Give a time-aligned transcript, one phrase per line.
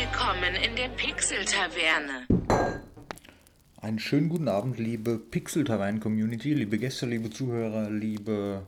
[0.00, 2.26] Willkommen in der Pixel-Taverne.
[3.82, 8.62] Einen schönen guten Abend, liebe Pixel-Tavern-Community, liebe Gäste, liebe Zuhörer, liebe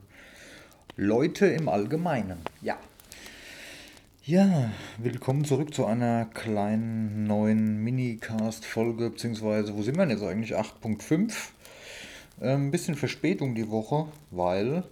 [0.97, 2.37] Leute im Allgemeinen.
[2.61, 2.77] Ja.
[4.27, 10.55] Ja, willkommen zurück zu einer kleinen neuen Minicast-Folge, beziehungsweise, wo sind wir denn jetzt eigentlich?
[10.55, 11.33] 8.5.
[12.43, 14.85] Ein ähm, bisschen Verspätung die Woche, weil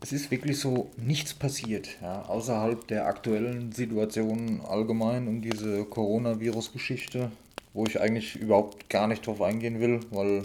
[0.00, 7.32] es ist wirklich so nichts passiert, ja, außerhalb der aktuellen Situation allgemein um diese Coronavirus-Geschichte,
[7.74, 10.44] wo ich eigentlich überhaupt gar nicht drauf eingehen will, weil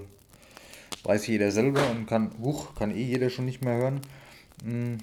[1.03, 4.01] weiß jeder selber und kann, huch, kann eh jeder schon nicht mehr hören.
[4.63, 4.97] Hm.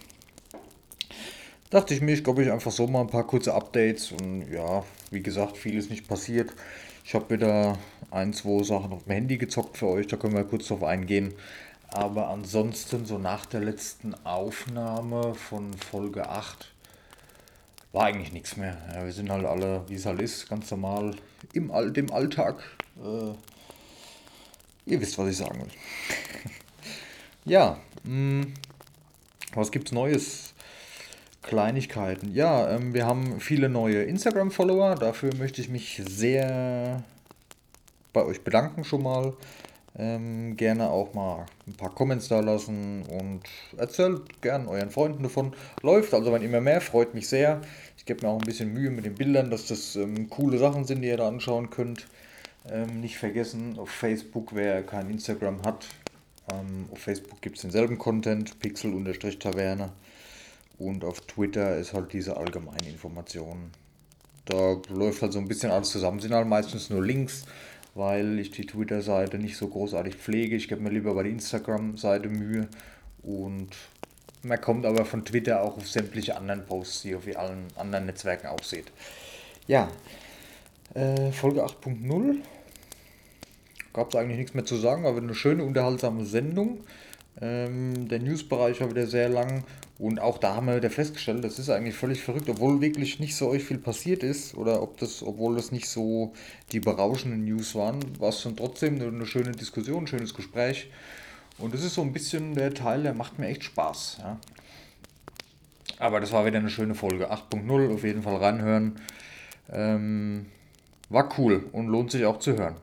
[1.69, 4.85] Dachte ich mir, ich glaube ich einfach so mal ein paar kurze Updates und ja,
[5.13, 6.53] wie gesagt, viel ist nicht passiert.
[7.05, 7.79] Ich habe wieder
[8.11, 11.35] ein, zwei Sachen auf dem Handy gezockt für euch, da können wir kurz drauf eingehen.
[11.93, 16.73] Aber ansonsten, so nach der letzten Aufnahme von Folge 8,
[17.93, 18.79] war eigentlich nichts mehr.
[18.95, 21.17] Ja, wir sind halt alle, wie es halt ist, ganz normal
[21.53, 22.63] im, All dem Alltag.
[23.03, 23.33] Äh,
[24.87, 25.71] ihr wisst, was ich sagen will.
[27.45, 28.55] ja, mh, hm,
[29.55, 30.55] was gibt's Neues?
[31.43, 32.33] Kleinigkeiten.
[32.35, 34.95] Ja, ähm, wir haben viele neue Instagram-Follower.
[34.95, 37.03] Dafür möchte ich mich sehr
[38.13, 39.33] bei euch bedanken schon mal.
[39.99, 43.43] Ähm, gerne auch mal ein paar Comments da lassen und
[43.77, 45.53] erzählt gern euren Freunden davon.
[45.83, 47.61] Läuft also, wenn immer mehr, freut mich sehr.
[47.97, 50.85] Ich gebe mir auch ein bisschen Mühe mit den Bildern, dass das ähm, coole Sachen
[50.85, 52.07] sind, die ihr da anschauen könnt.
[52.71, 55.87] Ähm, nicht vergessen, auf Facebook, wer kein Instagram hat,
[56.53, 59.91] ähm, auf Facebook gibt es denselben Content, Pixel-Taverne.
[60.79, 63.71] Und auf Twitter ist halt diese allgemeine Information.
[64.47, 67.45] Da läuft halt so ein bisschen alles zusammen, sind halt meistens nur Links
[67.95, 70.57] weil ich die Twitter-Seite nicht so großartig pflege.
[70.57, 72.69] Ich gebe mir lieber bei der Instagram-Seite Mühe
[73.23, 73.77] und
[74.43, 78.07] man kommt aber von Twitter auch auf sämtliche anderen Posts, die ihr auf allen anderen
[78.07, 78.87] Netzwerken auch seht.
[79.67, 79.89] Ja,
[80.95, 82.37] äh, Folge 8.0.
[83.93, 86.81] Gab es eigentlich nichts mehr zu sagen, aber eine schöne, unterhaltsame Sendung.
[87.41, 89.65] Ähm, der Newsbereich war wieder sehr lang
[90.01, 93.37] und auch da haben wir wieder festgestellt, das ist eigentlich völlig verrückt, obwohl wirklich nicht
[93.37, 96.33] so euch viel passiert ist oder ob das, obwohl das nicht so
[96.73, 100.91] die berauschenden News waren, war es schon trotzdem eine, eine schöne Diskussion, ein schönes Gespräch.
[101.59, 104.19] Und das ist so ein bisschen der Teil, der macht mir echt Spaß.
[104.21, 104.39] Ja.
[105.99, 107.31] Aber das war wieder eine schöne Folge.
[107.31, 108.99] 8.0, auf jeden Fall reinhören.
[109.71, 110.47] Ähm,
[111.11, 112.77] war cool und lohnt sich auch zu hören.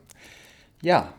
[0.84, 1.12] Ja,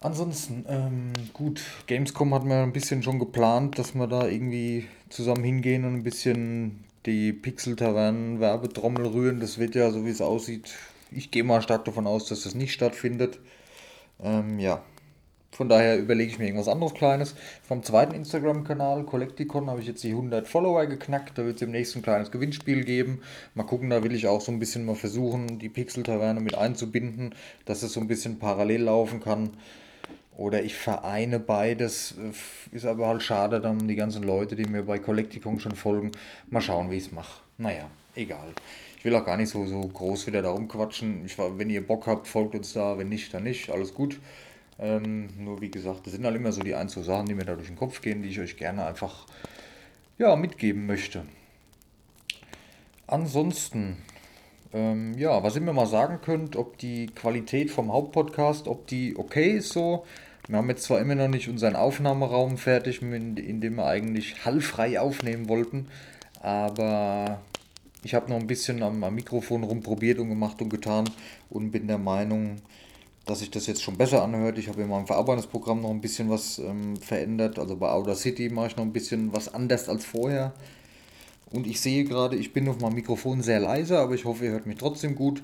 [0.00, 5.42] Ansonsten, ähm, gut, Gamescom hat man ein bisschen schon geplant, dass wir da irgendwie zusammen
[5.42, 9.40] hingehen und ein bisschen die Pixel-Tavernen-Werbetrommel rühren.
[9.40, 10.74] Das wird ja, so wie es aussieht,
[11.10, 13.38] ich gehe mal stark davon aus, dass das nicht stattfindet.
[14.22, 14.82] Ähm, ja,
[15.56, 17.34] von daher überlege ich mir irgendwas anderes Kleines.
[17.62, 21.38] Vom zweiten Instagram-Kanal, Collecticon, habe ich jetzt die 100 Follower geknackt.
[21.38, 23.22] Da wird es im nächsten ein kleines Gewinnspiel geben.
[23.54, 27.34] Mal gucken, da will ich auch so ein bisschen mal versuchen, die Pixel-Taverne mit einzubinden,
[27.64, 29.50] dass es so ein bisschen parallel laufen kann.
[30.36, 32.14] Oder ich vereine beides.
[32.70, 36.12] Ist aber halt schade, dann die ganzen Leute, die mir bei Kollektikung schon folgen.
[36.50, 37.40] Mal schauen, wie ich es mache.
[37.56, 38.52] Naja, egal.
[38.98, 41.24] Ich will auch gar nicht so, so groß wieder da rumquatschen.
[41.24, 42.98] Ich, wenn ihr Bock habt, folgt uns da.
[42.98, 43.70] Wenn nicht, dann nicht.
[43.70, 44.20] Alles gut.
[44.78, 47.46] Ähm, nur wie gesagt, das sind halt immer so die ein, zwei Sachen, die mir
[47.46, 49.26] da durch den Kopf gehen, die ich euch gerne einfach
[50.18, 51.24] ja, mitgeben möchte.
[53.06, 53.96] Ansonsten
[54.76, 59.16] ähm, ja, was ihr mir mal sagen könnt, ob die Qualität vom Hauptpodcast, ob die
[59.16, 60.04] okay ist so.
[60.48, 65.00] Wir haben jetzt zwar immer noch nicht unseren Aufnahmeraum fertig, in dem wir eigentlich hallfrei
[65.00, 65.88] aufnehmen wollten,
[66.40, 67.40] aber
[68.04, 71.10] ich habe noch ein bisschen am, am, Mikrofon rumprobiert und gemacht und getan
[71.50, 72.56] und bin der Meinung,
[73.24, 74.58] dass sich das jetzt schon besser anhört.
[74.58, 77.58] Ich habe in meinem Verarbeitungsprogramm noch ein bisschen was ähm, verändert.
[77.58, 80.52] Also bei Audacity mache ich noch ein bisschen was anders als vorher.
[81.50, 84.52] Und ich sehe gerade, ich bin auf meinem Mikrofon sehr leise, aber ich hoffe, ihr
[84.52, 85.40] hört mich trotzdem gut.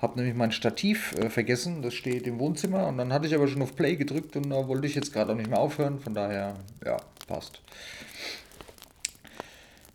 [0.00, 3.48] Habe nämlich mein Stativ äh, vergessen, das steht im Wohnzimmer und dann hatte ich aber
[3.48, 6.14] schon auf Play gedrückt und da wollte ich jetzt gerade auch nicht mehr aufhören, von
[6.14, 6.96] daher, ja,
[7.26, 7.60] passt.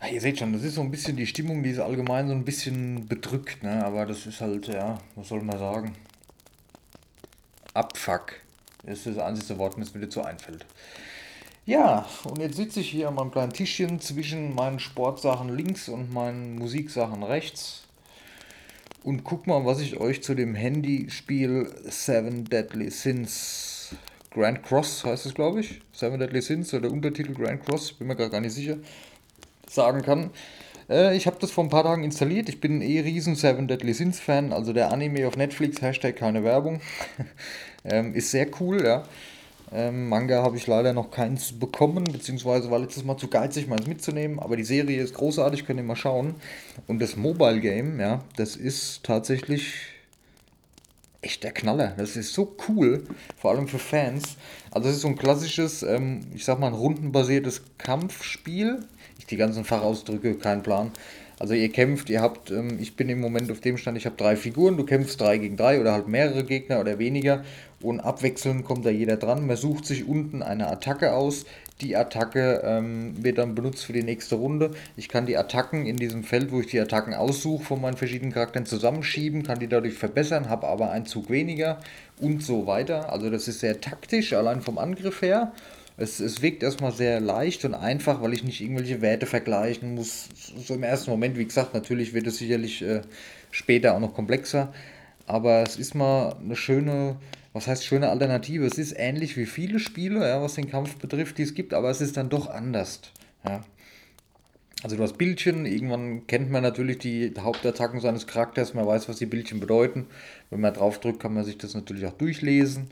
[0.00, 2.34] Ja, ihr seht schon, das ist so ein bisschen die Stimmung, die ist allgemein so
[2.34, 3.84] ein bisschen bedrückt, ne?
[3.84, 5.96] aber das ist halt, ja, was soll man sagen?
[7.74, 8.34] Abfuck.
[8.84, 10.64] Das ist das einzige Wort, das mir dazu einfällt.
[11.64, 16.12] Ja, und jetzt sitze ich hier an meinem kleinen Tischchen zwischen meinen Sportsachen links und
[16.12, 17.85] meinen Musiksachen rechts
[19.06, 23.94] und guck mal, was ich euch zu dem Handyspiel Seven Deadly Sins
[24.32, 25.80] Grand Cross heißt es, glaube ich.
[25.92, 28.78] Seven Deadly Sins oder Untertitel Grand Cross, bin mir gar nicht sicher,
[29.70, 30.30] sagen kann.
[30.90, 32.48] Äh, ich habe das vor ein paar Tagen installiert.
[32.48, 36.42] Ich bin eh riesen Seven Deadly Sins Fan, also der Anime auf Netflix, Hashtag keine
[36.42, 36.80] Werbung.
[37.84, 39.04] ähm, ist sehr cool, ja.
[39.72, 43.86] Ähm, Manga habe ich leider noch keins bekommen, beziehungsweise war letztes Mal zu geizig, meins
[43.86, 44.38] mitzunehmen.
[44.38, 46.34] Aber die Serie ist großartig, könnt ihr mal schauen.
[46.86, 49.74] Und das Mobile Game, ja, das ist tatsächlich
[51.20, 51.94] echt der Knaller.
[51.96, 53.04] Das ist so cool,
[53.36, 54.36] vor allem für Fans.
[54.70, 58.84] Also es ist so ein klassisches, ähm, ich sag mal, ein rundenbasiertes Kampfspiel.
[59.18, 60.92] Ich die ganzen Fachausdrücke, kein Plan.
[61.38, 64.16] Also ihr kämpft, ihr habt, ähm, ich bin im Moment auf dem Stand, ich habe
[64.16, 67.44] drei Figuren, du kämpfst drei gegen drei oder halt mehrere Gegner oder weniger
[67.86, 69.46] und abwechselnd kommt da jeder dran.
[69.46, 71.46] Man sucht sich unten eine Attacke aus.
[71.80, 74.72] Die Attacke ähm, wird dann benutzt für die nächste Runde.
[74.96, 78.32] Ich kann die Attacken in diesem Feld, wo ich die Attacken aussuche, von meinen verschiedenen
[78.32, 81.78] Charakteren zusammenschieben, kann die dadurch verbessern, habe aber einen Zug weniger
[82.18, 83.12] und so weiter.
[83.12, 85.52] Also das ist sehr taktisch, allein vom Angriff her.
[85.96, 90.28] Es, es wirkt erstmal sehr leicht und einfach, weil ich nicht irgendwelche Werte vergleichen muss.
[90.56, 93.02] So im ersten Moment, wie gesagt, natürlich wird es sicherlich äh,
[93.52, 94.72] später auch noch komplexer.
[95.26, 97.16] Aber es ist mal eine schöne,
[97.56, 98.64] was heißt schöne Alternative?
[98.66, 101.90] Es ist ähnlich wie viele Spiele, ja, was den Kampf betrifft, die es gibt, aber
[101.90, 103.00] es ist dann doch anders.
[103.44, 103.62] Ja.
[104.82, 109.16] Also du hast Bildchen, irgendwann kennt man natürlich die Hauptattacken seines Charakters, man weiß, was
[109.16, 110.06] die Bildchen bedeuten.
[110.50, 112.90] Wenn man drauf drückt, kann man sich das natürlich auch durchlesen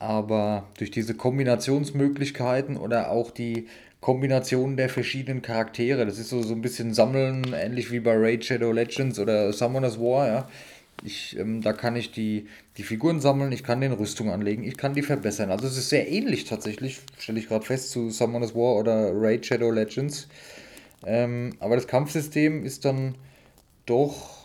[0.00, 3.68] aber durch diese Kombinationsmöglichkeiten oder auch die
[4.00, 8.44] Kombination der verschiedenen Charaktere, das ist so, so ein bisschen Sammeln, ähnlich wie bei Raid
[8.44, 10.48] Shadow Legends oder Summoner's War, ja.
[11.02, 14.76] Ich, ähm, da kann ich die, die Figuren sammeln, ich kann den Rüstung anlegen, ich
[14.76, 15.50] kann die verbessern.
[15.50, 19.46] Also es ist sehr ähnlich tatsächlich, stelle ich gerade fest, zu Summoner's War oder Raid
[19.46, 20.28] Shadow Legends.
[21.06, 23.14] Ähm, aber das Kampfsystem ist dann
[23.86, 24.40] doch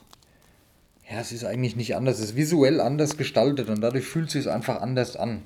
[1.09, 2.19] ja, es ist eigentlich nicht anders.
[2.19, 5.43] Es ist visuell anders gestaltet und dadurch fühlt es sich einfach anders an.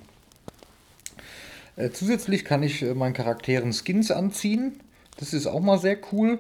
[1.76, 4.80] Äh, zusätzlich kann ich äh, meinen Charakteren Skins anziehen.
[5.18, 6.40] Das ist auch mal sehr cool.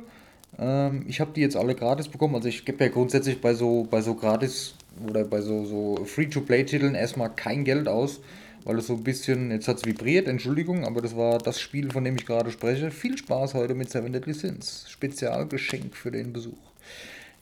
[0.58, 2.36] Ähm, ich habe die jetzt alle gratis bekommen.
[2.36, 4.76] Also ich gebe ja grundsätzlich bei so, bei so gratis
[5.08, 8.20] oder bei so, so Free-to-Play-Titeln erstmal kein Geld aus,
[8.64, 11.92] weil es so ein bisschen, jetzt hat es vibriert, Entschuldigung, aber das war das Spiel,
[11.92, 12.92] von dem ich gerade spreche.
[12.92, 14.86] Viel Spaß heute mit Seven Deadly Sins.
[14.90, 16.58] Spezialgeschenk für den Besuch.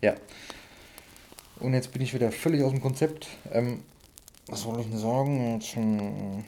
[0.01, 0.15] Ja,
[1.59, 3.27] und jetzt bin ich wieder völlig aus dem Konzept.
[3.51, 3.79] Ähm,
[4.47, 6.45] was soll ich denn sagen?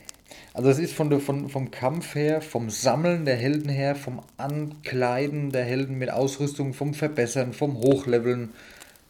[0.54, 4.22] Also es ist von der, von, vom Kampf her, vom Sammeln der Helden her, vom
[4.38, 8.50] Ankleiden der Helden mit Ausrüstung, vom Verbessern, vom Hochleveln.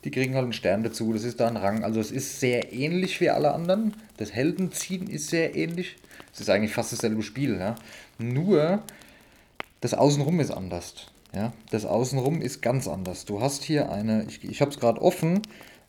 [0.03, 1.83] Die kriegen halt einen Stern dazu, das ist da ein Rang.
[1.83, 3.93] Also es ist sehr ähnlich wie alle anderen.
[4.17, 5.97] Das Heldenziehen ist sehr ähnlich.
[6.33, 7.57] Es ist eigentlich fast dasselbe Spiel.
[7.57, 7.75] Ja?
[8.17, 8.83] Nur
[9.81, 11.07] das Außenrum ist anders.
[11.33, 11.53] Ja?
[11.71, 13.25] Das Außenrum ist ganz anders.
[13.25, 15.41] Du hast hier eine, ich, ich habe es gerade offen,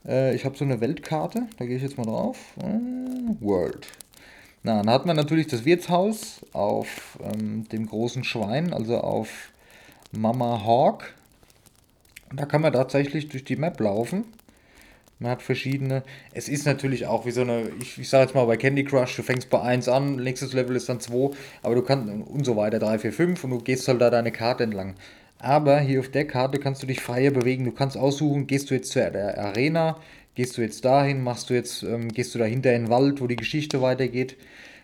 [0.06, 2.38] äh, ich habe so eine Weltkarte, da gehe ich jetzt mal drauf.
[2.58, 3.86] Äh, World.
[4.62, 9.52] Na, dann hat man natürlich das Wirtshaus auf ähm, dem großen Schwein, also auf
[10.12, 11.14] Mama Hawk.
[12.32, 14.24] da kann man tatsächlich durch die Map laufen.
[15.18, 16.02] Man hat verschiedene.
[16.32, 19.16] Es ist natürlich auch wie so eine, ich, ich sage jetzt mal bei Candy Crush,
[19.16, 22.56] du fängst bei 1 an, nächstes Level ist dann 2, aber du kannst und so
[22.56, 24.94] weiter, 3, 4, 5 und du gehst halt da deine Karte entlang.
[25.38, 27.64] Aber hier auf der Karte kannst du dich freier bewegen.
[27.64, 29.96] Du kannst aussuchen, gehst du jetzt zur Arena,
[30.34, 33.26] gehst du jetzt dahin, machst du jetzt, ähm, gehst du dahinter in den Wald, wo
[33.26, 34.36] die Geschichte weitergeht.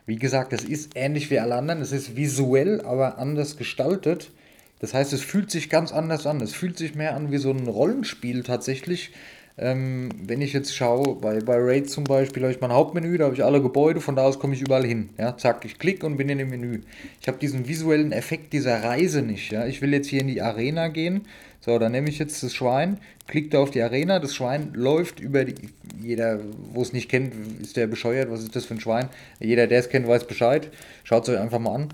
[0.07, 1.81] Wie gesagt, das ist ähnlich wie alle anderen.
[1.81, 4.31] Es ist visuell, aber anders gestaltet.
[4.79, 6.41] Das heißt, es fühlt sich ganz anders an.
[6.41, 9.13] Es fühlt sich mehr an wie so ein Rollenspiel tatsächlich,
[9.59, 13.25] ähm, wenn ich jetzt schaue, bei, bei Raid zum Beispiel habe ich mein Hauptmenü, da
[13.25, 15.09] habe ich alle Gebäude, von da aus komme ich überall hin.
[15.19, 16.81] Ja, zack, ich klicke und bin in dem Menü.
[17.23, 19.53] Ich habe diesen visuellen Effekt dieser Reise nicht.
[19.53, 19.67] Ja.
[19.67, 21.23] Ich will jetzt hier in die Arena gehen.
[21.61, 25.21] So, dann nehme ich jetzt das Schwein, klicke da auf die Arena, das Schwein läuft
[25.21, 25.71] über die.
[26.01, 26.39] Jeder,
[26.73, 29.09] wo es nicht kennt, ist der bescheuert, was ist das für ein Schwein?
[29.41, 30.71] Jeder, der es kennt, weiß Bescheid.
[31.03, 31.89] Schaut es euch einfach mal an.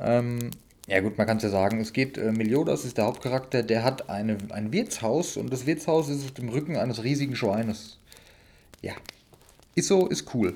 [0.00, 0.50] Ähm,
[0.88, 3.84] ja gut, man kann es ja sagen, es geht, äh, Meliodas ist der Hauptcharakter, der
[3.84, 7.98] hat eine, ein Wirtshaus und das Wirtshaus ist auf dem Rücken eines riesigen Schweines.
[8.80, 8.94] Ja,
[9.74, 10.54] ist so, ist cool.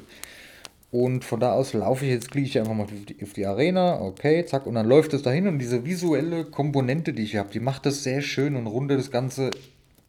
[0.90, 3.46] Und von da aus laufe ich jetzt, klicke ich einfach mal auf die, auf die,
[3.46, 7.50] Arena, okay, zack, und dann läuft es dahin und diese visuelle Komponente, die ich habe,
[7.50, 9.50] die macht das sehr schön und rundet das Ganze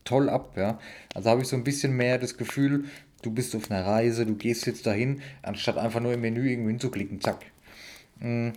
[0.05, 0.79] toll ab, ja.
[1.13, 2.85] Also habe ich so ein bisschen mehr das Gefühl,
[3.21, 6.69] du bist auf einer Reise, du gehst jetzt dahin, anstatt einfach nur im Menü irgendwo
[6.69, 7.45] hinzuklicken, zack.
[8.19, 8.53] Mhm.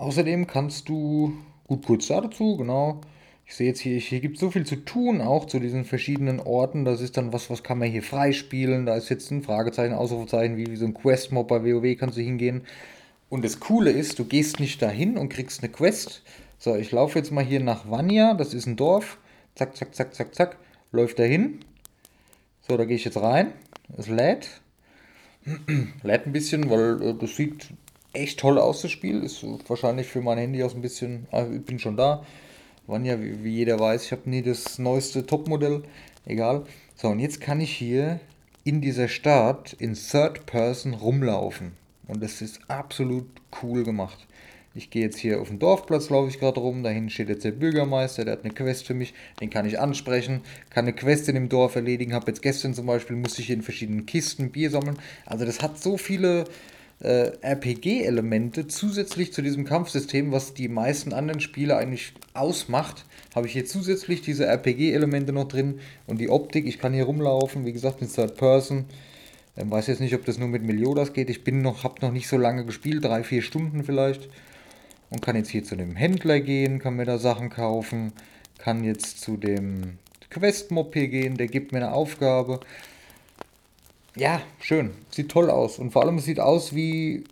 [0.00, 1.34] Außerdem kannst du,
[1.68, 3.02] gut, kurz dazu, genau.
[3.44, 6.40] Ich sehe jetzt hier, hier gibt es so viel zu tun, auch zu diesen verschiedenen
[6.40, 6.86] Orten.
[6.86, 8.86] Das ist dann was, was kann man hier freispielen.
[8.86, 12.22] Da ist jetzt ein Fragezeichen, Ausrufezeichen, wie, wie so ein Quest-Mob bei WoW kannst du
[12.22, 12.62] hingehen.
[13.28, 16.22] Und das Coole ist, du gehst nicht dahin und kriegst eine Quest.
[16.56, 19.18] So, ich laufe jetzt mal hier nach Vanya, das ist ein Dorf.
[19.54, 20.56] Zack, zack, zack, zack, zack.
[20.92, 21.60] Läuft dahin.
[22.66, 23.52] So, da gehe ich jetzt rein.
[23.98, 24.62] Es lädt.
[26.02, 27.68] lädt ein bisschen, weil äh, das sieht
[28.12, 29.22] echt toll aus, das Spiel.
[29.22, 31.26] Ist wahrscheinlich für mein Handy aus ein bisschen.
[31.30, 32.24] Also ich bin schon da.
[32.86, 35.82] Wann ja, wie, wie jeder weiß, ich habe nie das neueste Topmodell.
[36.26, 36.64] Egal.
[36.96, 38.20] So, und jetzt kann ich hier
[38.64, 41.72] in dieser Stadt in Third Person rumlaufen.
[42.08, 43.26] Und das ist absolut
[43.62, 44.26] cool gemacht.
[44.74, 46.82] Ich gehe jetzt hier auf den Dorfplatz, laufe ich gerade rum.
[46.82, 49.14] Da hinten steht jetzt der Bürgermeister, der hat eine Quest für mich.
[49.40, 52.14] Den kann ich ansprechen, kann eine Quest in dem Dorf erledigen.
[52.14, 54.98] Habe jetzt gestern zum Beispiel, musste ich in verschiedenen Kisten Bier sammeln.
[55.26, 56.44] Also das hat so viele
[57.00, 63.04] äh, RPG-Elemente zusätzlich zu diesem Kampfsystem, was die meisten anderen Spiele eigentlich ausmacht.
[63.34, 66.66] Habe ich hier zusätzlich diese RPG-Elemente noch drin und die Optik.
[66.66, 68.84] Ich kann hier rumlaufen, wie gesagt, in Third Person.
[69.56, 71.30] Ähm, weiß jetzt nicht, ob das nur mit Meliodas geht.
[71.30, 74.28] Ich bin noch, habe noch nicht so lange gespielt, drei, vier Stunden vielleicht
[75.10, 78.12] und kann jetzt hier zu dem Händler gehen, kann mir da Sachen kaufen,
[78.58, 79.98] kann jetzt zu dem
[80.30, 82.60] Quest-Mob hier gehen, der gibt mir eine Aufgabe.
[84.16, 84.90] Ja, schön.
[85.10, 85.78] Sieht toll aus.
[85.78, 87.24] Und vor allem es sieht aus wie,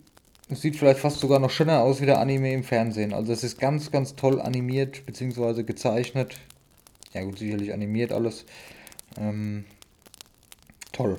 [0.48, 3.12] es sieht vielleicht fast sogar noch schöner aus wie der Anime im Fernsehen.
[3.12, 5.64] Also es ist ganz, ganz toll animiert bzw.
[5.64, 6.36] gezeichnet.
[7.14, 8.44] Ja gut, sicherlich animiert alles.
[9.18, 9.64] Ähm,
[10.92, 11.18] toll.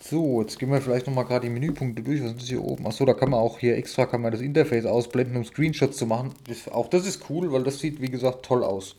[0.00, 2.22] So, jetzt gehen wir vielleicht nochmal gerade die Menüpunkte durch.
[2.22, 2.86] Was ist hier oben?
[2.86, 6.04] Achso, da kann man auch hier extra kann man das Interface ausblenden, um Screenshots zu
[6.04, 6.34] machen.
[6.46, 8.96] Das, auch das ist cool, weil das sieht, wie gesagt, toll aus.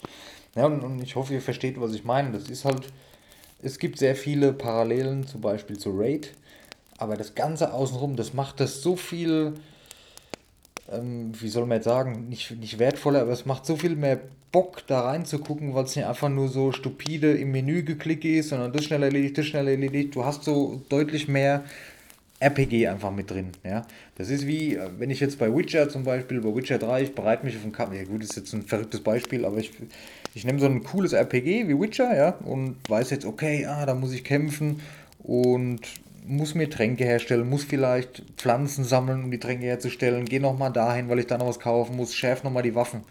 [0.55, 2.31] Ja, und, und, ich hoffe, ihr versteht, was ich meine.
[2.31, 2.87] Das ist halt,
[3.65, 6.33] es gibt sehr viele Parallelen, zum Beispiel zu Raid.
[6.97, 9.53] Aber das Ganze außenrum, das macht das so viel,
[10.91, 14.19] ähm, wie soll man jetzt sagen, nicht, nicht wertvoller, aber es macht so viel mehr
[14.51, 18.71] Bock, da reinzugucken, weil es nicht einfach nur so stupide im Menü geklickt ist, sondern
[18.71, 20.15] das schnell erledigt, das schnell erledigt.
[20.15, 21.65] Du hast so deutlich mehr
[22.39, 23.49] RPG einfach mit drin.
[23.63, 23.85] Ja?
[24.15, 27.15] Das ist wie, äh, wenn ich jetzt bei Witcher zum Beispiel, bei Witcher 3, ich
[27.15, 29.71] bereite mich auf einen Kampf, ja gut, das ist jetzt ein verrücktes Beispiel, aber ich,
[30.35, 33.95] ich nehme so ein cooles RPG wie Witcher, ja, und weiß jetzt, okay, ah, da
[33.95, 34.81] muss ich kämpfen
[35.23, 35.81] und
[36.27, 41.09] muss mir Tränke herstellen, muss vielleicht Pflanzen sammeln, um die Tränke herzustellen, gehe nochmal dahin,
[41.09, 43.01] weil ich da noch was kaufen muss, schärf nochmal die Waffen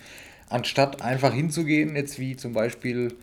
[0.49, 3.15] anstatt einfach hinzugehen, jetzt wie zum Beispiel,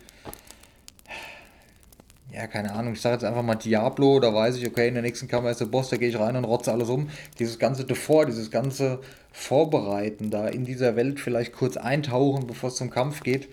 [2.32, 5.02] ja, keine Ahnung, ich sage jetzt einfach mal Diablo, da weiß ich, okay, in der
[5.02, 7.08] nächsten Kammer ist der Boss, da gehe ich rein und rotze alles um.
[7.38, 9.00] Dieses ganze Davor, dieses ganze
[9.32, 13.48] Vorbereiten, da in dieser Welt vielleicht kurz eintauchen, bevor es zum Kampf geht,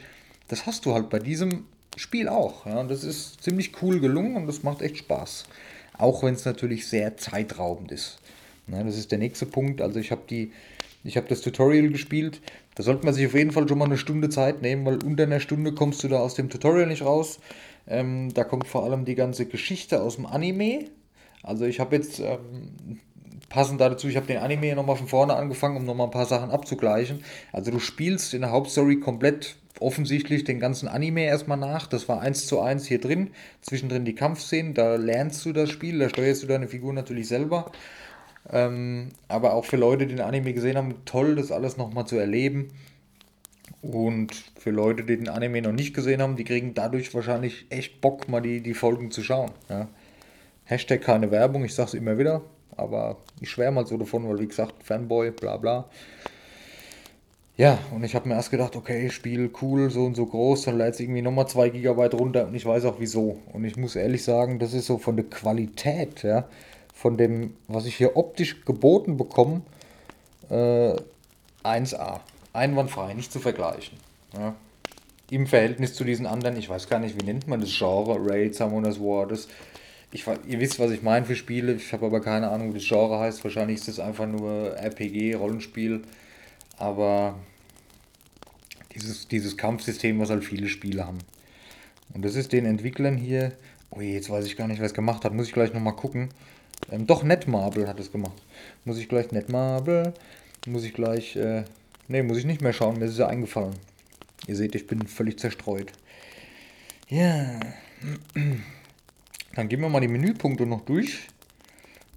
[0.50, 1.65] das hast du halt bei diesem
[1.96, 2.65] Spiel auch.
[2.65, 5.46] Ja, das ist ziemlich cool gelungen und das macht echt Spaß.
[5.98, 8.20] Auch wenn es natürlich sehr zeitraubend ist.
[8.68, 9.82] Ja, das ist der nächste Punkt.
[9.82, 10.51] Also ich habe die,
[11.03, 12.41] das Tutorial gespielt.
[12.75, 15.24] Da sollte man sich auf jeden Fall schon mal eine Stunde Zeit nehmen, weil unter
[15.24, 17.39] einer Stunde kommst du da aus dem Tutorial nicht raus.
[17.88, 20.86] Ähm, da kommt vor allem die ganze Geschichte aus dem Anime.
[21.44, 23.00] Also ich habe jetzt ähm,
[23.50, 26.51] passend dazu, ich habe den Anime nochmal von vorne angefangen, um nochmal ein paar Sachen
[26.51, 27.24] abzugleichen.
[27.51, 31.88] Also du spielst in der Hauptstory komplett offensichtlich den ganzen Anime erstmal nach.
[31.88, 33.32] Das war eins zu eins hier drin.
[33.62, 37.72] Zwischendrin die Kampfszenen, da lernst du das Spiel, da steuerst du deine Figur natürlich selber.
[38.51, 42.18] Ähm, aber auch für Leute, die den Anime gesehen haben, toll, das alles nochmal zu
[42.18, 42.70] erleben.
[43.82, 48.01] Und für Leute, die den Anime noch nicht gesehen haben, die kriegen dadurch wahrscheinlich echt
[48.01, 49.51] Bock, mal die, die Folgen zu schauen.
[49.70, 49.88] Ja.
[50.65, 52.41] Hashtag keine Werbung, ich sag's immer wieder,
[52.79, 55.86] aber ich schwärme mal so davon, weil wie gesagt, Fanboy, bla bla.
[57.59, 60.77] Ja, und ich habe mir erst gedacht, okay, Spiel cool, so und so groß, dann
[60.77, 63.39] lädt es irgendwie nochmal 2 GB runter und ich weiß auch wieso.
[63.51, 66.45] Und ich muss ehrlich sagen, das ist so von der Qualität, ja,
[66.93, 69.62] von dem, was ich hier optisch geboten bekomme,
[70.50, 70.95] äh,
[71.63, 72.21] 1A.
[72.53, 73.98] Einwandfrei, nicht zu vergleichen.
[74.38, 74.55] Ja.
[75.29, 78.55] Im Verhältnis zu diesen anderen, ich weiß gar nicht, wie nennt man das Genre, Raid,
[78.55, 79.50] Summoners War, das,
[80.12, 82.88] ich, ihr wisst, was ich meine für Spiele, ich habe aber keine Ahnung, wie das
[82.88, 86.01] Genre heißt, wahrscheinlich ist das einfach nur RPG, Rollenspiel,
[86.78, 87.36] aber
[88.96, 91.20] dieses, dieses Kampfsystem, was halt viele Spiele haben.
[92.13, 93.54] Und das ist den Entwicklern hier,
[93.92, 95.96] oh je, jetzt weiß ich gar nicht, wer es gemacht hat, muss ich gleich nochmal
[95.96, 96.30] gucken.
[96.92, 98.42] Ähm, doch, Netmarble hat es gemacht.
[98.86, 100.13] Muss ich gleich Netmarble,
[100.66, 101.66] muss ich gleich, äh,
[102.08, 103.75] ne, muss ich nicht mehr schauen, mir ist es ja eingefallen.
[104.48, 105.92] Ihr seht, ich bin völlig zerstreut.
[107.10, 107.60] Ja,
[109.56, 111.27] dann gehen wir mal die Menüpunkte noch durch.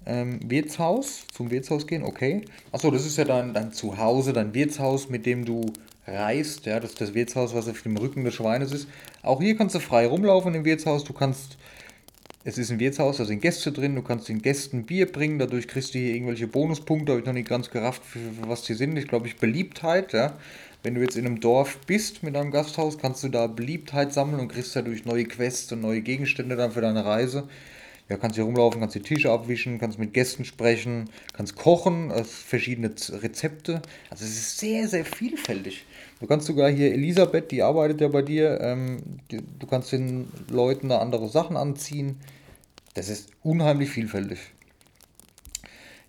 [0.05, 2.43] Ähm, Wirtshaus, zum Wirtshaus gehen, okay.
[2.71, 5.65] Achso, das ist ja dein, dein Zuhause, dein Wirtshaus, mit dem du
[6.05, 6.65] reist.
[6.65, 8.87] Ja, das ist das Wirtshaus, was auf dem Rücken des Schweines ist.
[9.21, 11.03] Auch hier kannst du frei rumlaufen im Wirtshaus.
[11.03, 11.57] Du kannst
[12.45, 15.67] es ist ein Wirtshaus, da sind Gäste drin, du kannst den Gästen Bier bringen, dadurch
[15.67, 18.73] kriegst du hier irgendwelche Bonuspunkte, habe ich noch nicht ganz gerafft, für, für was die
[18.73, 18.97] sind.
[18.97, 20.37] Ich glaube, ich Beliebtheit, ja.
[20.83, 24.41] Wenn du jetzt in einem Dorf bist mit einem Gasthaus, kannst du da Beliebtheit sammeln
[24.41, 27.47] und kriegst dadurch neue Quests und neue Gegenstände dann für deine Reise.
[28.09, 32.89] Ja, kannst hier rumlaufen, kannst die Tische abwischen, kannst mit Gästen sprechen, kannst kochen, verschiedene
[32.89, 33.81] Rezepte.
[34.09, 35.85] Also es ist sehr, sehr vielfältig.
[36.23, 40.31] Du kannst sogar hier Elisabeth, die arbeitet ja bei dir, ähm, die, du kannst den
[40.49, 42.15] Leuten da andere Sachen anziehen.
[42.93, 44.39] Das ist unheimlich vielfältig.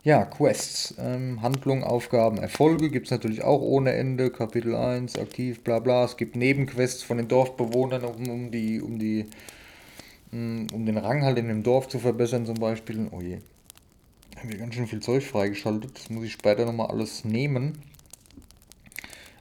[0.05, 4.31] Ja, Quests, ähm, Handlung, Aufgaben, Erfolge gibt es natürlich auch ohne Ende.
[4.31, 6.05] Kapitel 1, aktiv, bla bla.
[6.05, 9.27] Es gibt Nebenquests von den Dorfbewohnern, um, um die, um die,
[10.31, 13.09] mm, um den Rang halt in dem Dorf zu verbessern zum Beispiel.
[13.11, 13.39] Oh je.
[14.37, 15.99] Haben wir ganz schön viel Zeug freigeschaltet.
[15.99, 17.83] Das muss ich später nochmal alles nehmen.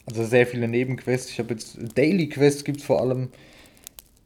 [0.06, 1.32] Also sehr viele Nebenquests.
[1.32, 3.30] Ich habe jetzt Daily Quests gibt es vor allem.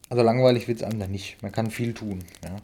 [0.10, 1.42] Also langweilig wird es einfach nicht.
[1.42, 2.24] Man kann viel tun.
[2.44, 2.56] Ja.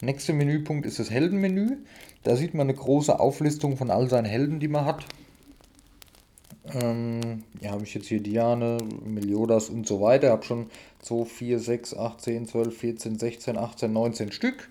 [0.00, 1.78] Nächster Menüpunkt ist das Heldenmenü.
[2.22, 5.04] Da sieht man eine große Auflistung von all seinen Helden, die man hat.
[6.74, 10.30] Ähm, ja, habe ich jetzt hier Diane, Meliodas und so weiter.
[10.30, 10.70] Habe schon
[11.02, 14.68] 2, 4, 6, 8, 10, 12, 14, 16, 18, 19 Stück.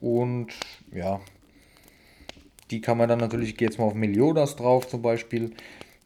[0.00, 0.48] Und
[0.92, 1.20] ja,
[2.70, 5.52] die kann man dann natürlich, ich gehe jetzt mal auf Meliodas drauf zum Beispiel.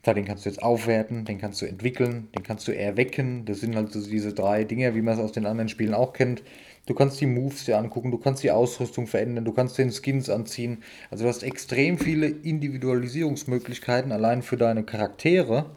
[0.04, 3.46] Klar, den kannst du jetzt aufwerten, den kannst du entwickeln, den kannst du erwecken.
[3.46, 6.12] Das sind halt so diese drei Dinge, wie man es aus den anderen Spielen auch
[6.12, 6.42] kennt.
[6.84, 10.28] Du kannst die Moves dir angucken, du kannst die Ausrüstung verändern, du kannst den Skins
[10.28, 10.82] anziehen.
[11.10, 15.70] Also du hast extrem viele Individualisierungsmöglichkeiten allein für deine Charaktere.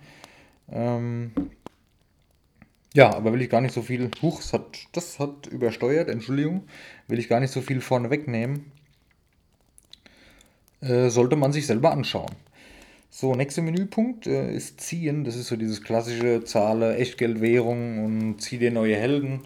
[0.69, 1.31] Ähm
[2.93, 4.11] ja, aber will ich gar nicht so viel.
[4.21, 6.63] Huch, das hat, das hat übersteuert, Entschuldigung.
[7.07, 8.73] Will ich gar nicht so viel vorne wegnehmen.
[10.81, 12.35] Äh, sollte man sich selber anschauen.
[13.09, 15.23] So, nächster Menüpunkt äh, ist Ziehen.
[15.23, 19.41] Das ist so dieses klassische Zahle Echtgeldwährung und zieh dir neue Helden.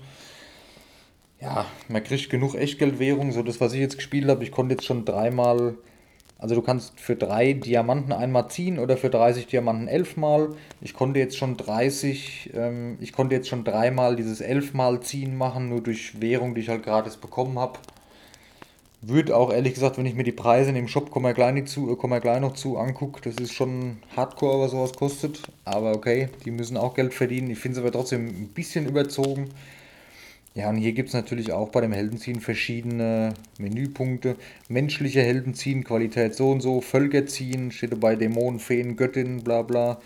[1.39, 3.31] Ja, man kriegt genug Echtgeldwährung.
[3.31, 5.75] So, das, was ich jetzt gespielt habe, ich konnte jetzt schon dreimal.
[6.37, 10.55] Also, du kannst für drei Diamanten einmal ziehen oder für 30 Diamanten elfmal.
[10.81, 15.69] Ich konnte jetzt schon 30, ähm, ich konnte jetzt schon dreimal dieses elfmal ziehen machen,
[15.69, 17.79] nur durch Währung, die ich halt gratis bekommen habe.
[19.03, 21.65] Würde auch ehrlich gesagt, wenn ich mir die Preise in dem Shop, kommen wir gleich,
[21.65, 25.41] zu, kommen wir gleich noch zu, angucke, das ist schon hardcore, was sowas kostet.
[25.65, 27.49] Aber okay, die müssen auch Geld verdienen.
[27.49, 29.49] Ich finde es aber trotzdem ein bisschen überzogen.
[30.53, 34.35] Ja, und hier gibt es natürlich auch bei dem Heldenziehen verschiedene Menüpunkte.
[34.69, 39.99] Menschliche Heldenziehen, Qualität so und so, Völkerziehen, steht dabei Dämonen, Feen, Göttin, bla bla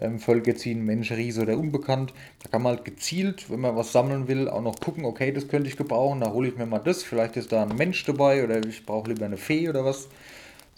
[0.00, 2.12] ähm, Völker ziehen, Mensch, Riese oder unbekannt.
[2.42, 5.48] Da kann man halt gezielt, wenn man was sammeln will, auch noch gucken, okay, das
[5.48, 7.02] könnte ich gebrauchen, da hole ich mir mal das.
[7.02, 10.08] Vielleicht ist da ein Mensch dabei oder ich brauche lieber eine Fee oder was.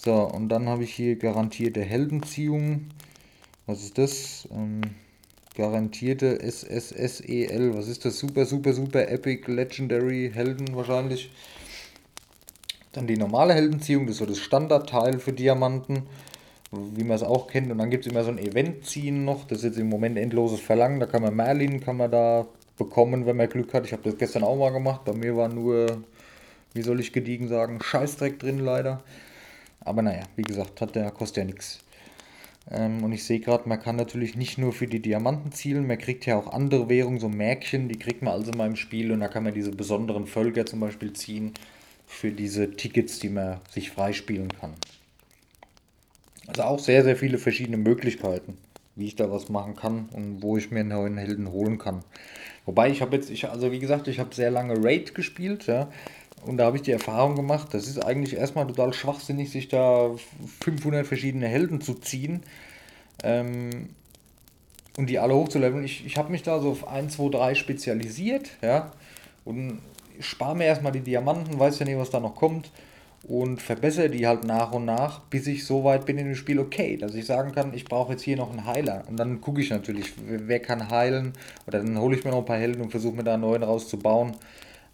[0.03, 2.87] So, und dann habe ich hier garantierte Heldenziehung.
[3.67, 4.49] Was ist das?
[4.53, 4.81] Ähm,
[5.55, 7.75] garantierte SSSEL.
[7.75, 8.19] Was ist das?
[8.19, 11.31] Super, super, super Epic Legendary Helden wahrscheinlich.
[12.93, 16.05] Dann die normale Heldenziehung, das ist so das Standardteil für Diamanten
[16.73, 17.71] wie man es auch kennt.
[17.71, 19.45] Und dann gibt es immer so ein Event ziehen noch.
[19.45, 21.01] Das ist jetzt im Moment endloses Verlangen.
[21.01, 22.47] Da kann man Merlin kann man da
[22.79, 23.87] bekommen, wenn man Glück hat.
[23.87, 25.05] Ich habe das gestern auch mal gemacht.
[25.05, 26.03] Bei mir war nur,
[26.73, 29.03] wie soll ich gediegen sagen, Scheißdreck drin leider.
[29.81, 31.81] Aber naja, wie gesagt, hat der kostet ja nichts.
[32.71, 35.99] Ähm, und ich sehe gerade, man kann natürlich nicht nur für die Diamanten zielen, man
[35.99, 39.21] kriegt ja auch andere Währungen, so Märkchen, die kriegt man also mal im Spiel und
[39.21, 41.53] da kann man diese besonderen Völker zum Beispiel ziehen
[42.07, 44.75] für diese Tickets, die man sich freispielen kann.
[46.51, 48.59] Also auch sehr, sehr viele verschiedene Möglichkeiten,
[48.97, 52.03] wie ich da was machen kann und wo ich mir einen neuen Helden holen kann.
[52.67, 55.89] Wobei ich habe jetzt, ich, also wie gesagt, ich habe sehr lange Raid gespielt, ja.
[56.45, 60.11] Und da habe ich die Erfahrung gemacht, das ist eigentlich erstmal total schwachsinnig, sich da
[60.61, 62.43] 500 verschiedene Helden zu ziehen
[63.23, 63.91] ähm,
[64.97, 65.85] und die alle hochzuleveln.
[65.85, 68.91] Ich, ich habe mich da so auf 1, 2, 3 spezialisiert, ja.
[69.45, 69.83] Und
[70.19, 72.73] spare mir erstmal die Diamanten, weiß ja nicht, was da noch kommt
[73.25, 76.59] und verbessere die halt nach und nach, bis ich so weit bin in dem Spiel,
[76.59, 79.05] okay, dass ich sagen kann, ich brauche jetzt hier noch einen Heiler.
[79.09, 81.35] Und dann gucke ich natürlich, wer kann heilen.
[81.67, 83.63] Oder dann hole ich mir noch ein paar Helden und versuche mir da einen neuen
[83.63, 84.37] rauszubauen.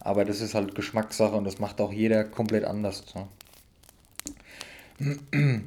[0.01, 3.05] Aber das ist halt Geschmackssache und das macht auch jeder komplett anders.
[3.15, 3.29] Ne?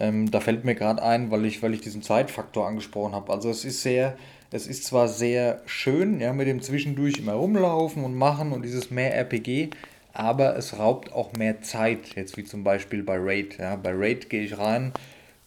[0.00, 3.32] ähm, da fällt mir gerade ein, weil ich, weil ich diesen Zeitfaktor angesprochen habe.
[3.32, 4.16] Also es ist sehr,
[4.50, 8.90] es ist zwar sehr schön, ja, mit dem zwischendurch immer rumlaufen und machen und dieses
[8.90, 9.70] mehr RPG,
[10.12, 13.58] aber es raubt auch mehr Zeit, jetzt wie zum Beispiel bei Raid.
[13.58, 14.92] Ja, bei Raid gehe ich rein,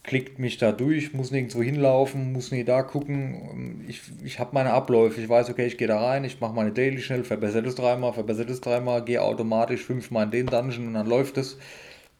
[0.04, 3.86] klickt mich da durch, muss nirgendwo hinlaufen, muss nie da gucken.
[3.88, 6.71] Ich, ich habe meine Abläufe, ich weiß, okay, ich gehe da rein, ich mache meine
[6.71, 10.93] Daily schnell, verbessere das dreimal, verbessere das dreimal, gehe automatisch fünfmal in den Dungeon und
[10.93, 11.58] dann läuft es.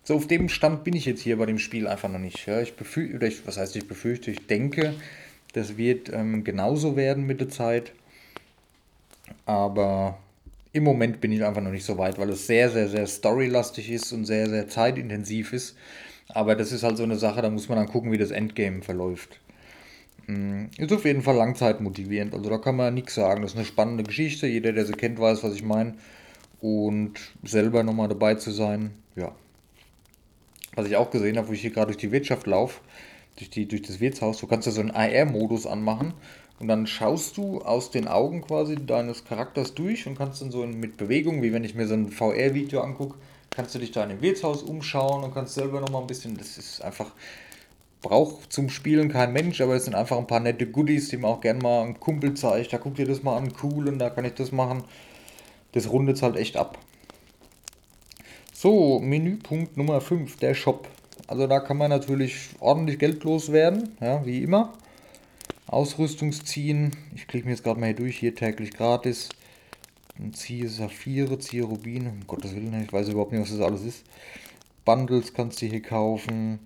[0.04, 2.46] So, auf dem Stand bin ich jetzt hier bei dem Spiel einfach noch nicht.
[2.46, 4.94] Ja, ich befürchte, oder ich, was heißt ich befürchte, ich denke,
[5.54, 7.92] das wird ähm, genauso werden mit der Zeit.
[9.48, 10.20] Aber
[10.76, 13.90] im Moment bin ich einfach noch nicht so weit, weil es sehr, sehr, sehr storylastig
[13.90, 15.78] ist und sehr, sehr zeitintensiv ist.
[16.28, 18.82] Aber das ist halt so eine Sache, da muss man dann gucken, wie das Endgame
[18.82, 19.40] verläuft.
[20.28, 22.34] Mm, ist auf jeden Fall langzeitmotivierend.
[22.34, 23.42] Also da kann man nichts sagen.
[23.42, 24.48] Das ist eine spannende Geschichte.
[24.48, 25.94] Jeder, der sie kennt, weiß, was ich meine.
[26.60, 29.34] Und selber nochmal dabei zu sein, ja.
[30.76, 32.82] Was ich auch gesehen habe, wo ich hier gerade durch die Wirtschaft laufe,
[33.38, 36.14] durch, durch das Wirtshaus, du kannst ja so einen AR-Modus anmachen
[36.60, 40.66] und dann schaust du aus den Augen quasi deines Charakters durch und kannst dann so
[40.66, 43.18] mit Bewegung, wie wenn ich mir so ein VR-Video angucke,
[43.50, 46.58] kannst du dich da in dem Wirtshaus umschauen und kannst selber nochmal ein bisschen, das
[46.58, 47.12] ist einfach,
[48.02, 51.32] braucht zum Spielen kein Mensch, aber es sind einfach ein paar nette Goodies, die man
[51.32, 52.72] auch gerne mal einem Kumpel zeigt.
[52.72, 54.84] Da guck dir das mal an, cool, und da kann ich das machen.
[55.72, 56.78] Das rundet halt echt ab.
[58.54, 60.88] So, Menüpunkt Nummer 5, der Shop.
[61.28, 64.74] Also da kann man natürlich ordentlich Geld loswerden, ja, wie immer.
[65.68, 69.30] Ausrüstungsziehen, ich klicke mir jetzt gerade mal hier durch, hier täglich gratis.
[70.18, 73.84] Dann ziehe Saphire, ziehe Rubine, um Gottes Willen, ich weiß überhaupt nicht, was das alles
[73.84, 74.04] ist.
[74.86, 76.60] Bundles kannst du hier kaufen.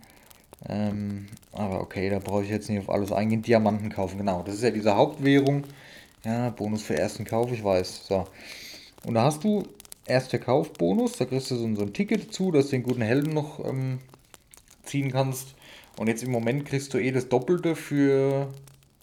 [0.68, 3.42] Ähm, aber okay, da brauche ich jetzt nicht auf alles eingehen.
[3.42, 4.44] Diamanten kaufen, genau.
[4.44, 5.64] Das ist ja diese Hauptwährung.
[6.26, 8.08] Ja, Bonus für ersten Kauf, ich weiß.
[8.08, 8.28] So.
[9.06, 9.64] Und da hast du
[10.06, 13.64] erster Kaufbonus, da kriegst du so, ein Ticket dazu, dass du den guten Helden noch
[13.66, 14.00] ähm,
[14.84, 15.56] ziehen kannst.
[15.98, 18.50] Und jetzt im Moment kriegst du eh das Doppelte für,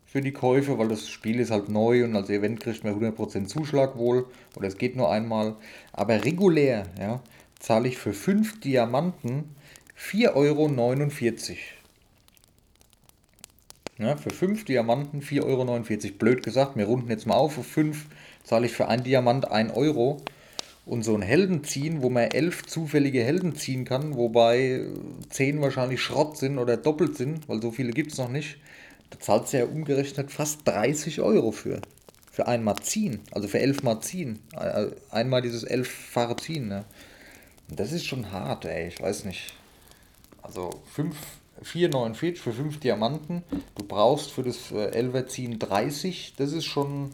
[0.06, 3.46] für die Käufe, weil das Spiel ist halt neu und als Event kriegt man 100%
[3.46, 4.26] Zuschlag wohl.
[4.56, 5.56] Oder es geht nur einmal.
[5.92, 7.20] Aber regulär, ja,
[7.58, 9.56] zahle ich für 5 Diamanten
[9.98, 10.70] 4,49 Euro.
[13.98, 16.18] Ja, für 5 Diamanten 4,49 Euro.
[16.18, 17.54] Blöd gesagt, wir runden jetzt mal auf.
[17.54, 18.06] Für 5
[18.44, 20.22] zahle ich für ein Diamant 1 Euro.
[20.84, 24.86] Und so ein Helden ziehen, wo man 11 zufällige Helden ziehen kann, wobei
[25.30, 28.58] 10 wahrscheinlich Schrott sind oder doppelt sind, weil so viele gibt es noch nicht.
[29.10, 31.80] Da zahlt du ja umgerechnet fast 30 Euro für.
[32.30, 33.20] Für einmal ziehen.
[33.32, 34.40] Also für 11 Mal ziehen.
[34.52, 36.68] Äh, einmal dieses 11-fache ziehen.
[36.68, 36.84] Ne?
[37.68, 38.88] Das ist schon hart, ey.
[38.88, 39.54] Ich weiß nicht.
[40.42, 41.16] Also 5,
[41.64, 43.42] 4,49 für 5 Diamanten.
[43.76, 46.34] Du brauchst für das 11er äh, Ziehen 30.
[46.36, 47.10] Das ist schon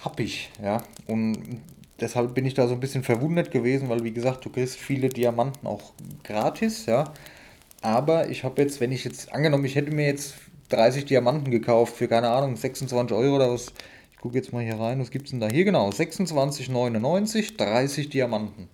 [0.00, 0.82] happig, ja.
[1.06, 1.60] Und
[2.00, 5.08] deshalb bin ich da so ein bisschen verwundert gewesen, weil wie gesagt, du kriegst viele
[5.08, 5.92] Diamanten auch
[6.24, 7.12] gratis, ja.
[7.86, 10.34] Aber ich habe jetzt, wenn ich jetzt, angenommen, ich hätte mir jetzt
[10.70, 13.72] 30 Diamanten gekauft für, keine Ahnung, 26 Euro oder was.
[14.10, 15.46] Ich gucke jetzt mal hier rein, was gibt es denn da?
[15.48, 18.68] Hier genau, 26,99, 30 Diamanten.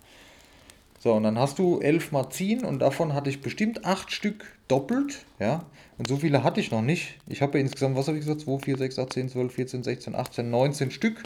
[0.99, 4.47] So, und dann hast du 11 mal ziehen und davon hatte ich bestimmt 8 Stück
[4.67, 5.67] doppelt, ja.
[5.99, 7.19] Und so viele hatte ich noch nicht.
[7.27, 8.41] Ich habe ja insgesamt, was habe ich gesagt?
[8.41, 11.23] 2, 4, 6, 8, 10, 12, 14, 16, 18, 19 Stück.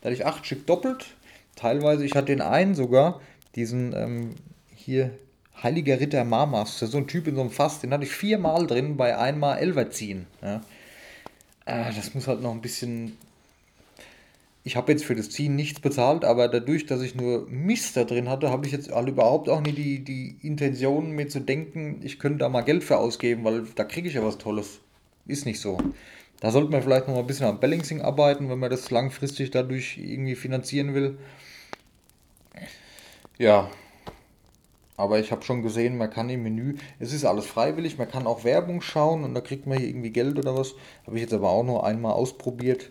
[0.00, 1.06] Da hatte ich 8 Stück doppelt.
[1.54, 3.20] Teilweise, ich hatte den einen sogar,
[3.54, 4.30] diesen ähm,
[4.74, 5.12] hier
[5.62, 8.96] Heiliger Ritter Marmas, so ein Typ in so einem Fass, den hatte ich viermal drin
[8.96, 10.26] bei einmal Elver ziehen.
[10.42, 10.62] Ja.
[11.66, 13.16] Äh, das muss halt noch ein bisschen
[14.68, 18.04] ich habe jetzt für das Ziehen nichts bezahlt, aber dadurch, dass ich nur Mist da
[18.04, 22.00] drin hatte, habe ich jetzt alle überhaupt auch nie die, die Intention, mir zu denken,
[22.02, 24.80] ich könnte da mal Geld für ausgeben, weil da kriege ich ja was Tolles.
[25.26, 25.78] Ist nicht so.
[26.40, 29.50] Da sollte man vielleicht noch mal ein bisschen am Balancing arbeiten, wenn man das langfristig
[29.50, 31.18] dadurch irgendwie finanzieren will.
[33.38, 33.70] Ja,
[34.98, 38.26] aber ich habe schon gesehen, man kann im Menü, es ist alles freiwillig, man kann
[38.26, 40.74] auch Werbung schauen und da kriegt man hier irgendwie Geld oder was.
[41.06, 42.90] Habe ich jetzt aber auch nur einmal ausprobiert.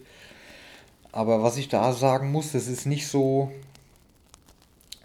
[1.12, 3.52] Aber was ich da sagen muss, das ist nicht so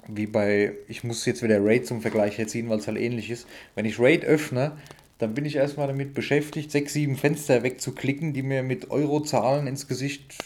[0.06, 3.48] wie bei, ich muss jetzt wieder Raid zum Vergleich herziehen, weil es halt ähnlich ist.
[3.74, 4.72] Wenn ich Raid öffne,
[5.18, 9.88] dann bin ich erstmal damit beschäftigt, sechs, sieben Fenster wegzuklicken, die mir mit Eurozahlen ins
[9.88, 10.36] Gesicht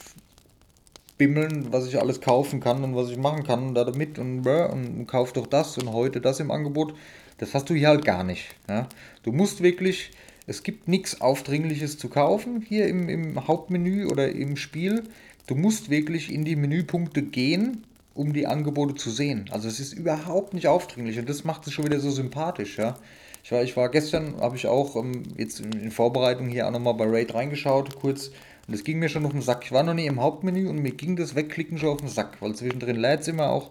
[1.19, 5.07] bimmeln, was ich alles kaufen kann und was ich machen kann damit und, und, und
[5.07, 6.95] kauf doch das und heute das im Angebot.
[7.39, 8.55] Das hast du hier halt gar nicht.
[8.69, 8.89] Ja?
[9.23, 10.11] Du musst wirklich,
[10.47, 15.05] es gibt nichts Aufdringliches zu kaufen hier im, im Hauptmenü oder im Spiel.
[15.47, 19.47] Du musst wirklich in die Menüpunkte gehen, um die Angebote zu sehen.
[19.51, 22.97] Also es ist überhaupt nicht aufdringlich und das macht es schon wieder so sympathisch, ja.
[23.45, 26.95] Ich war, ich war gestern, habe ich auch ähm, jetzt in Vorbereitung hier auch nochmal
[26.95, 28.33] bei Raid reingeschaut, kurz.
[28.67, 29.65] Und das ging mir schon auf den Sack.
[29.65, 32.41] Ich war noch nie im Hauptmenü und mir ging das Wegklicken schon auf den Sack,
[32.41, 33.71] weil zwischendrin lädt es immer auch.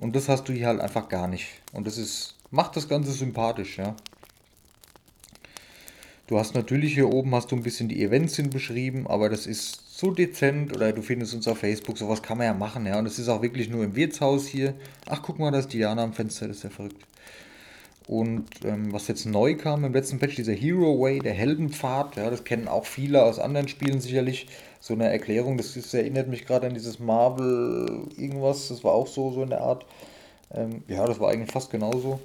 [0.00, 1.48] Und das hast du hier halt einfach gar nicht.
[1.72, 3.94] Und das ist, macht das Ganze sympathisch, ja.
[6.26, 9.46] Du hast natürlich hier oben hast du ein bisschen die Events hin beschrieben, aber das
[9.46, 12.98] ist so dezent oder du findest uns auf Facebook, sowas kann man ja machen, ja.
[12.98, 14.74] Und es ist auch wirklich nur im Wirtshaus hier.
[15.06, 17.02] Ach, guck mal, da ist Diana am Fenster, das ist ja verrückt.
[18.08, 22.30] Und ähm, was jetzt neu kam im letzten Patch, dieser Hero Way, der Heldenpfad, ja,
[22.30, 24.48] das kennen auch viele aus anderen Spielen sicherlich.
[24.80, 29.06] So eine Erklärung, das, ist, erinnert mich gerade an dieses Marvel irgendwas, das war auch
[29.06, 29.84] so, so in der Art.
[30.54, 32.18] Ähm, ja, das war eigentlich fast genauso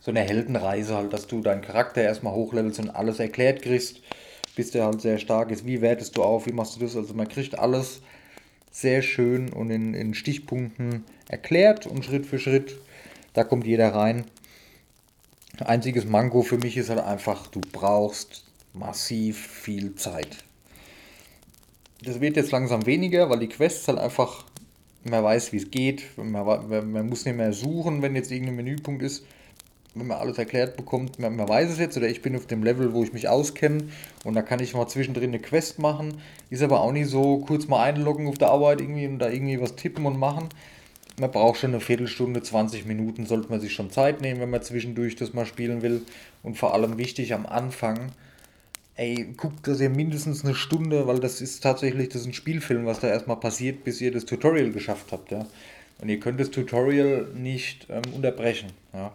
[0.00, 4.00] so eine Heldenreise halt, dass du deinen Charakter erstmal hochlevelst und alles erklärt kriegst,
[4.56, 5.66] bis der halt sehr stark ist.
[5.66, 6.96] Wie wertest du auf, wie machst du das?
[6.96, 8.00] Also man kriegt alles
[8.70, 12.76] sehr schön und in, in Stichpunkten erklärt und Schritt für Schritt.
[13.32, 14.24] Da kommt jeder rein.
[15.58, 20.44] Einziges Manko für mich ist halt einfach, du brauchst massiv viel Zeit.
[22.02, 24.44] Das wird jetzt langsam weniger, weil die Quests halt einfach,
[25.04, 26.16] man weiß, wie es geht.
[26.16, 29.24] Man, man muss nicht mehr suchen, wenn jetzt irgendein Menüpunkt ist
[29.94, 32.62] wenn man alles erklärt bekommt, man, man, weiß es jetzt oder ich bin auf dem
[32.62, 33.88] Level, wo ich mich auskenne
[34.24, 36.20] und da kann ich mal zwischendrin eine Quest machen.
[36.48, 39.60] Ist aber auch nicht so kurz mal einloggen auf der Arbeit irgendwie und da irgendwie
[39.60, 40.48] was tippen und machen.
[41.20, 44.62] Man braucht schon eine Viertelstunde, 20 Minuten sollte man sich schon Zeit nehmen, wenn man
[44.62, 46.00] zwischendurch das mal spielen will.
[46.42, 48.12] Und vor allem wichtig am Anfang,
[48.96, 52.86] ey, guckt das ihr mindestens eine Stunde, weil das ist tatsächlich, das ist ein Spielfilm,
[52.86, 55.46] was da erstmal passiert, bis ihr das Tutorial geschafft habt, ja.
[56.00, 58.72] Und ihr könnt das Tutorial nicht ähm, unterbrechen.
[58.94, 59.12] Ja.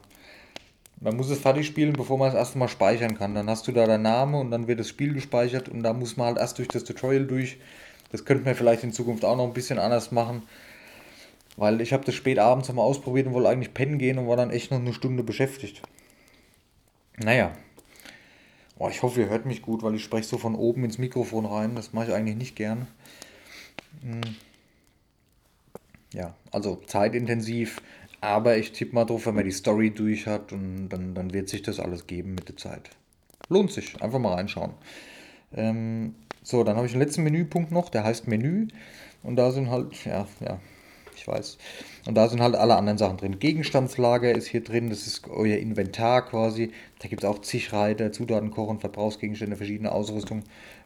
[1.02, 3.34] Man muss es fertig spielen, bevor man es erstmal speichern kann.
[3.34, 6.18] Dann hast du da deinen Namen und dann wird das Spiel gespeichert und da muss
[6.18, 7.58] man halt erst durch das Tutorial durch.
[8.12, 10.44] Das könnte man vielleicht in Zukunft auch noch ein bisschen anders machen.
[11.58, 14.36] Weil ich habe das spät abends mal ausprobiert und wollte eigentlich pennen gehen und war
[14.36, 15.82] dann echt noch eine Stunde beschäftigt.
[17.18, 17.54] Naja.
[18.78, 21.46] Oh, ich hoffe, ihr hört mich gut, weil ich spreche so von oben ins Mikrofon
[21.46, 21.76] rein.
[21.76, 22.88] Das mache ich eigentlich nicht gern.
[24.02, 24.22] Hm.
[26.14, 27.82] Ja, also zeitintensiv.
[28.20, 31.48] Aber ich tippe mal drauf, wenn man die Story durch hat und dann, dann wird
[31.48, 32.90] sich das alles geben mit der Zeit.
[33.50, 34.02] Lohnt sich.
[34.02, 34.72] Einfach mal reinschauen.
[35.54, 38.68] Ähm, so, dann habe ich einen letzten Menüpunkt noch, der heißt Menü.
[39.24, 40.60] Und da sind halt, ja, ja,
[41.28, 41.58] weiß.
[42.08, 43.40] Und da sind halt alle anderen Sachen drin.
[43.40, 46.72] Gegenstandslager ist hier drin, das ist euer Inventar quasi.
[47.00, 50.44] Da gibt es auch zig Reiter, Zutaten, Kochen, Verbrauchsgegenstände, verschiedene Ausrüstung.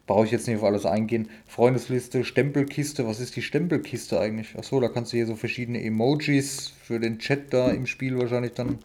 [0.07, 1.29] Brauche ich jetzt nicht auf alles eingehen.
[1.45, 3.05] Freundesliste, Stempelkiste.
[3.05, 4.57] Was ist die Stempelkiste eigentlich?
[4.57, 8.53] Achso, da kannst du hier so verschiedene Emojis für den Chat da im Spiel wahrscheinlich
[8.53, 8.79] dann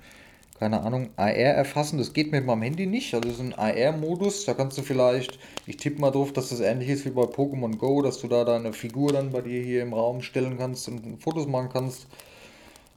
[0.58, 1.98] keine Ahnung, AR erfassen.
[1.98, 3.12] Das geht mit meinem Handy nicht.
[3.14, 4.44] Also das ist ein AR-Modus.
[4.44, 7.76] Da kannst du vielleicht, ich tippe mal drauf, dass das ähnlich ist wie bei Pokémon
[7.76, 11.20] Go, dass du da deine Figur dann bei dir hier im Raum stellen kannst und
[11.20, 12.06] Fotos machen kannst.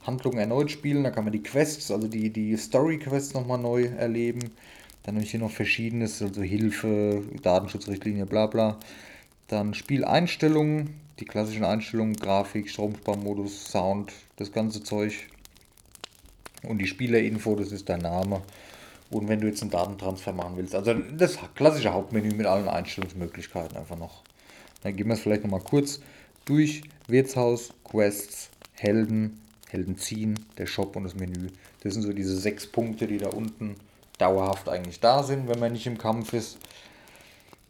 [0.06, 1.04] Handlungen erneut spielen.
[1.04, 4.52] Da kann man die Quests, also die, die Story-Quests nochmal neu erleben.
[5.04, 8.78] Dann habe ich hier noch verschiedenes, also Hilfe, Datenschutzrichtlinie, bla bla.
[9.48, 15.14] Dann Spieleinstellungen, die klassischen Einstellungen, Grafik, Stromsparmodus, Sound, das ganze Zeug
[16.68, 18.42] und die Spielerinfo, das ist dein Name.
[19.10, 23.78] Und wenn du jetzt einen Datentransfer machen willst, also das klassische Hauptmenü mit allen Einstellungsmöglichkeiten
[23.78, 24.24] einfach noch.
[24.84, 26.02] Dann gehen wir es vielleicht nochmal kurz
[26.46, 26.82] durch.
[27.08, 31.48] Wirtshaus, Quests, Helden, Helden ziehen, der Shop und das Menü.
[31.84, 33.76] Das sind so diese sechs Punkte, die da unten
[34.18, 36.58] dauerhaft eigentlich da sind, wenn man nicht im Kampf ist.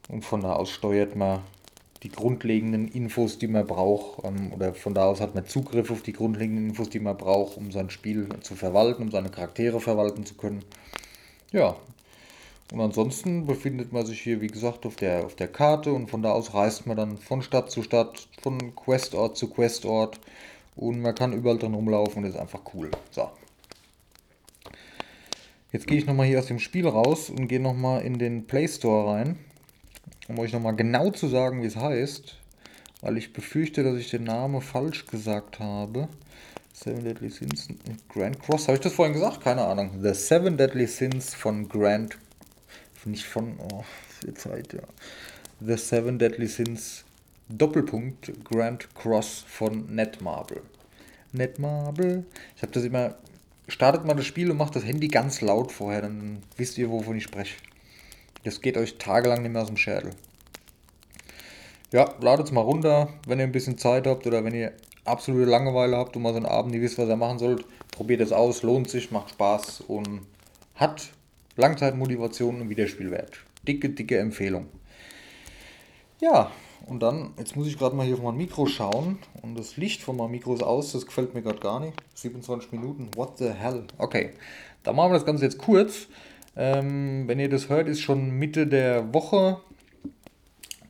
[0.08, 1.42] Und von da aus steuert man
[2.02, 6.02] die grundlegenden Infos, die man braucht, ähm, oder von da aus hat man Zugriff auf
[6.02, 10.24] die grundlegenden Infos, die man braucht, um sein Spiel zu verwalten, um seine Charaktere verwalten
[10.24, 10.64] zu können.
[11.52, 11.76] Ja.
[12.70, 16.22] Und ansonsten befindet man sich hier, wie gesagt, auf der, auf der Karte und von
[16.22, 20.20] da aus reist man dann von Stadt zu Stadt, von Questort zu Questort
[20.76, 22.90] und man kann überall drin rumlaufen und ist einfach cool.
[23.10, 23.30] So.
[25.72, 28.68] Jetzt gehe ich nochmal hier aus dem Spiel raus und gehe nochmal in den Play
[28.68, 29.38] Store rein
[30.28, 32.36] um euch nochmal genau zu sagen, wie es heißt,
[33.00, 36.08] weil ich befürchte, dass ich den Namen falsch gesagt habe.
[36.72, 37.68] Seven Deadly Sins,
[38.08, 39.40] Grand Cross, habe ich das vorhin gesagt?
[39.42, 40.00] Keine Ahnung.
[40.00, 42.16] The Seven Deadly Sins von Grand,
[43.04, 43.84] nicht von, oh,
[44.20, 44.82] viel Zeit, ja.
[45.60, 47.04] The Seven Deadly Sins
[47.48, 50.62] Doppelpunkt Grand Cross von Netmarble.
[51.32, 52.24] Netmarble.
[52.54, 53.16] Ich habe das immer,
[53.66, 57.16] startet mal das Spiel und macht das Handy ganz laut vorher, dann wisst ihr, wovon
[57.16, 57.56] ich spreche.
[58.44, 60.10] Das geht euch tagelang nicht mehr aus dem Schädel.
[61.92, 64.72] Ja, ladet es mal runter, wenn ihr ein bisschen Zeit habt oder wenn ihr
[65.04, 67.64] absolute Langeweile habt und mal so einen Abend nicht wisst, was ihr machen sollt.
[67.90, 70.20] Probiert es aus, lohnt sich, macht Spaß und
[70.74, 71.10] hat
[71.56, 73.38] Langzeitmotivation und Wiederspielwert.
[73.66, 74.68] Dicke, dicke Empfehlung.
[76.20, 76.50] Ja,
[76.86, 80.02] und dann, jetzt muss ich gerade mal hier auf mein Mikro schauen und das Licht
[80.02, 81.94] von meinem Mikro ist aus, das gefällt mir gerade gar nicht.
[82.14, 83.84] 27 Minuten, what the hell?
[83.98, 84.30] Okay,
[84.82, 86.06] dann machen wir das Ganze jetzt kurz.
[86.58, 89.60] Ähm, wenn ihr das hört, ist schon Mitte der Woche.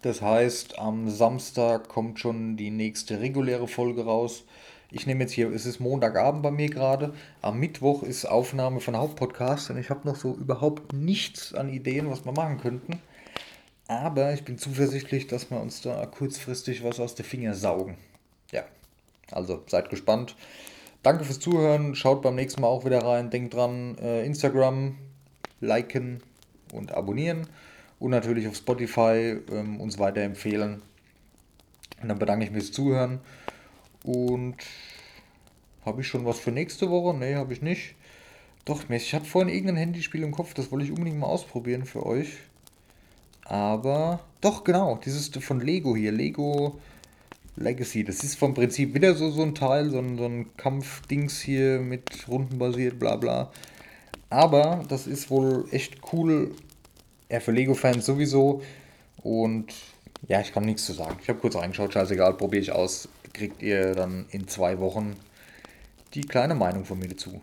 [0.01, 4.45] Das heißt, am Samstag kommt schon die nächste reguläre Folge raus.
[4.91, 7.13] Ich nehme jetzt hier, es ist Montagabend bei mir gerade.
[7.43, 12.11] Am Mittwoch ist Aufnahme von Hauptpodcast und ich habe noch so überhaupt nichts an Ideen,
[12.11, 13.03] was wir machen könnten.
[13.89, 17.99] Aber ich bin zuversichtlich, dass wir uns da kurzfristig was aus den Finger saugen.
[18.53, 18.65] Ja,
[19.31, 20.35] also seid gespannt.
[21.03, 21.95] Danke fürs Zuhören.
[21.95, 23.29] Schaut beim nächsten Mal auch wieder rein.
[23.29, 24.97] Denkt dran, äh, Instagram,
[25.61, 26.23] liken
[26.73, 27.47] und abonnieren
[27.99, 30.83] und natürlich auf Spotify ähm, uns weiterempfehlen.
[32.01, 33.21] Und dann bedanke ich mich fürs Zuhören
[34.05, 34.57] und
[35.85, 37.17] habe ich schon was für nächste Woche?
[37.17, 37.95] Ne, habe ich nicht.
[38.65, 42.05] Doch, ich hatte vorhin irgendein Handyspiel im Kopf, das wollte ich unbedingt mal ausprobieren für
[42.05, 42.37] euch.
[43.45, 46.79] Aber, doch, genau, dieses von Lego hier, Lego
[47.57, 48.05] Legacy.
[48.05, 51.81] Das ist vom Prinzip wieder so, so ein Teil, so ein, so ein Kampfdings hier
[51.81, 53.51] mit rundenbasiert, bla bla.
[54.31, 56.55] Aber das ist wohl echt cool.
[57.31, 58.63] Ja, für Lego-Fans sowieso.
[59.23, 59.73] Und
[60.27, 61.19] ja, ich kann nichts zu sagen.
[61.23, 63.09] Ich habe kurz reingeschaut, scheißegal, probiere ich aus.
[63.33, 65.17] Kriegt ihr dann in zwei Wochen
[66.15, 67.41] die kleine Meinung von mir dazu.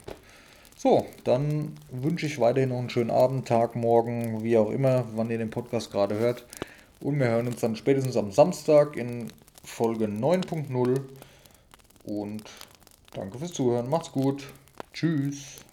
[0.78, 5.30] So, dann wünsche ich weiterhin noch einen schönen Abend, Tag, Morgen, wie auch immer, wann
[5.30, 6.46] ihr den Podcast gerade hört.
[7.00, 9.32] Und wir hören uns dann spätestens am Samstag in
[9.64, 11.02] Folge 9.0.
[12.04, 12.44] Und
[13.14, 13.90] danke fürs Zuhören.
[13.90, 14.46] Macht's gut.
[14.94, 15.65] Tschüss.